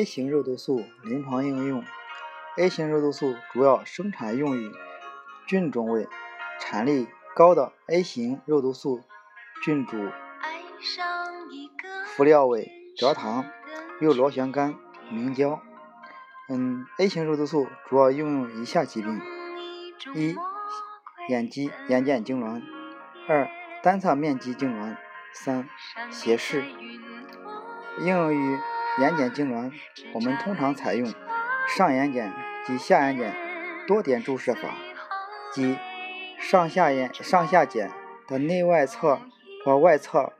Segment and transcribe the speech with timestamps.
[0.00, 1.84] A 型肉毒素临床应用
[2.56, 4.72] ：A 型肉毒素主要生产用于
[5.46, 6.08] 菌种为
[6.58, 9.02] 产力高的 A 型肉毒素
[9.62, 10.10] 菌株，
[12.06, 13.44] 辅料为蔗糖、
[14.00, 14.74] 右螺旋杆、
[15.10, 15.60] 明胶。
[16.48, 19.20] 嗯，A 型肉毒素主要应用以下疾病：
[20.14, 20.34] 一、
[21.28, 22.62] 眼肌眼睑痉挛；
[23.28, 23.46] 二、
[23.82, 24.96] 单侧面肌痉挛；
[25.34, 25.68] 三、
[26.10, 26.64] 斜视。
[27.98, 28.58] 应用于
[29.00, 29.72] 眼睑痉挛，
[30.12, 31.10] 我们通常采用
[31.66, 32.30] 上眼睑
[32.66, 33.32] 及下眼睑
[33.86, 34.74] 多点注射法，
[35.54, 35.78] 即
[36.38, 37.88] 上下眼上下睑
[38.28, 39.18] 的内外侧
[39.64, 40.34] 或外侧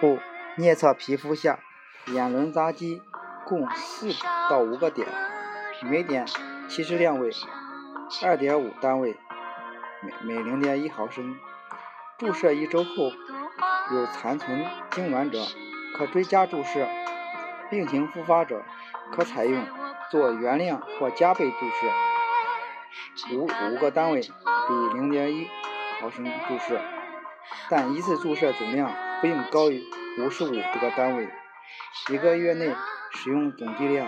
[0.00, 0.20] 部
[0.56, 1.58] 颞侧皮肤下
[2.06, 3.02] 眼轮匝肌
[3.44, 4.12] 共四
[4.48, 5.08] 到五个点，
[5.82, 6.24] 每点
[6.68, 7.32] 起始量为
[8.22, 9.16] 二点五单位
[10.22, 11.36] 每每零点一毫升。
[12.16, 13.10] 注射一周后
[13.92, 15.40] 有残存痉挛者，
[15.96, 16.86] 可追加注射。
[17.70, 18.62] 病情复发者
[19.12, 19.64] 可采用
[20.10, 25.48] 做原量或加倍注射，五五个单位比零点一
[26.00, 26.80] 毫升注射，
[27.68, 29.84] 但一次注射总量不应高于
[30.18, 31.28] 五十五个单位，
[32.10, 32.74] 一个月内
[33.12, 34.06] 使用总剂量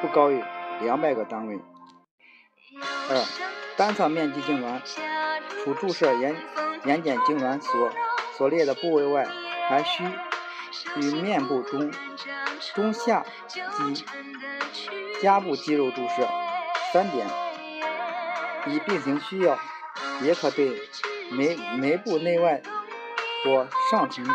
[0.00, 0.42] 不高于
[0.80, 1.58] 两百个单位。
[3.10, 3.24] 二、
[3.76, 4.80] 单侧面积痉挛，
[5.64, 6.36] 除注射眼
[6.84, 7.90] 眼睑痉挛所
[8.36, 9.26] 所列的部位外，
[9.68, 10.04] 还需
[10.96, 11.90] 与面部中。
[12.74, 14.04] 中下肌、
[15.22, 16.28] 颊部肌肉注射
[16.92, 17.26] 三点，
[18.66, 19.56] 以病情需要，
[20.22, 20.76] 也可对
[21.30, 22.60] 眉眉部内外
[23.44, 24.26] 或上唇、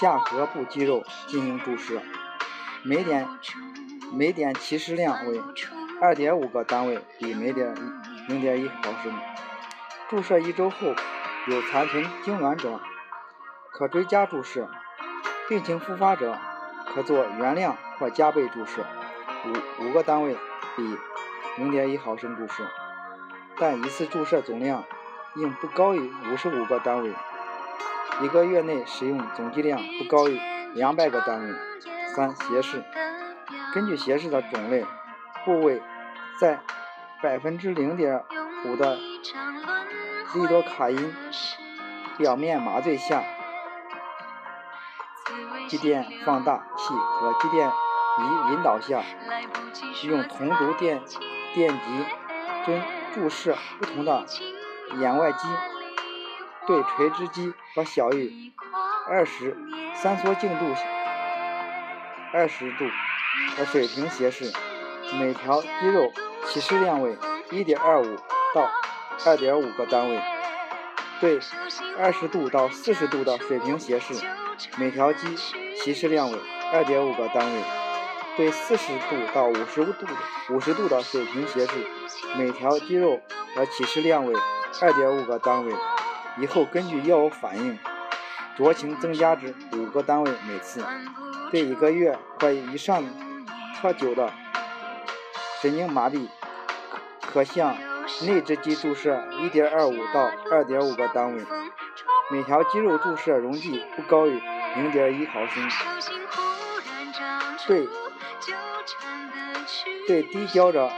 [0.00, 2.00] 下颌部肌肉进行注射，
[2.82, 3.28] 每点
[4.12, 5.40] 每点起始量为
[6.00, 7.74] 二点五个单位，比每点
[8.28, 9.14] 零点一毫升。
[10.08, 10.94] 注射一周后
[11.48, 12.80] 有残存痉挛者，
[13.72, 14.68] 可追加注射，
[15.52, 16.38] 病情复发者。
[16.94, 18.84] 可做原量或加倍注射，
[19.46, 20.36] 五五个单位
[20.76, 20.98] 比
[21.56, 22.66] 零点一毫升注射，
[23.58, 24.84] 但一次注射总量
[25.36, 27.12] 应不高于五十五个单位，
[28.22, 30.38] 一个月内使用总剂量不高于
[30.74, 31.54] 两百个单位。
[32.14, 32.82] 三、斜视，
[33.74, 34.84] 根据斜视的种类、
[35.44, 35.80] 部位，
[36.38, 36.60] 在
[37.22, 38.22] 百分之零点
[38.66, 38.96] 五的
[40.34, 41.14] 利多卡因
[42.18, 43.22] 表面麻醉下。
[45.68, 49.02] 肌电放大器和肌电仪引导下，
[50.04, 51.00] 用同轴电
[51.54, 52.06] 电极
[52.66, 52.82] 针
[53.14, 54.26] 注射不同的
[54.98, 55.48] 眼外肌，
[56.66, 58.52] 对垂直肌和小于
[59.08, 59.56] 二十
[59.94, 60.74] 三缩净度
[62.32, 62.84] 二十度
[63.56, 64.52] 的水平斜视，
[65.18, 66.12] 每条肌肉
[66.46, 67.16] 起始量为
[67.50, 68.16] 一点二五
[68.54, 68.68] 到
[69.26, 70.18] 二点五个单位；
[71.22, 71.38] 对
[71.96, 74.12] 二十度到四十度的水平斜视，
[74.76, 75.36] 每条肌
[75.76, 76.36] 起始量为
[76.72, 77.62] 二点五个单位，
[78.36, 80.04] 对四十度到五十度
[80.50, 81.74] 五十度的水平斜视，
[82.36, 83.20] 每条肌肉
[83.54, 84.34] 的起始量为
[84.80, 85.72] 二点五个单位。
[86.38, 87.78] 以后根据药物反应，
[88.58, 90.84] 酌情增加至五个单位每次。
[91.52, 93.04] 对一个月或以上
[93.80, 94.32] 特久的
[95.60, 96.26] 神经麻痹，
[97.20, 97.76] 可向
[98.26, 101.44] 内直肌注射一点二五到二点五个单位，
[102.30, 104.40] 每条肌肉注射溶剂不高于。
[104.74, 105.68] 零点一毫升，
[107.66, 107.86] 对
[110.06, 110.90] 对低焦者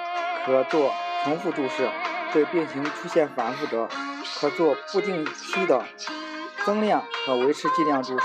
[0.47, 0.93] 可做
[1.25, 1.91] 重复注射，
[2.33, 3.89] 对病情出现反复者
[4.41, 5.85] 可做不定期的
[6.65, 8.25] 增量和维持剂量注射，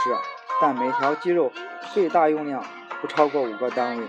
[0.61, 1.51] 但每条肌肉
[1.95, 2.63] 最大用量
[3.01, 4.05] 不超过五个单位。